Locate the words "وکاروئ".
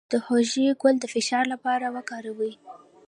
1.95-2.53